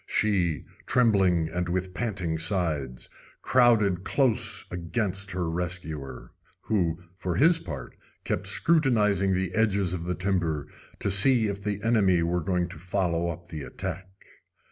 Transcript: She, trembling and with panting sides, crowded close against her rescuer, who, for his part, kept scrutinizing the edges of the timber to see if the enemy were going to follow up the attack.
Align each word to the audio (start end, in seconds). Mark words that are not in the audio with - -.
She, 0.07 0.63
trembling 0.87 1.47
and 1.49 1.69
with 1.69 1.93
panting 1.93 2.39
sides, 2.39 3.07
crowded 3.43 4.03
close 4.03 4.65
against 4.71 5.29
her 5.33 5.47
rescuer, 5.47 6.31
who, 6.63 6.97
for 7.15 7.35
his 7.35 7.59
part, 7.59 7.95
kept 8.23 8.47
scrutinizing 8.47 9.35
the 9.35 9.53
edges 9.53 9.93
of 9.93 10.05
the 10.05 10.15
timber 10.15 10.65
to 10.97 11.11
see 11.11 11.45
if 11.45 11.63
the 11.63 11.83
enemy 11.83 12.23
were 12.23 12.41
going 12.41 12.67
to 12.69 12.79
follow 12.79 13.29
up 13.29 13.49
the 13.49 13.61
attack. 13.61 14.09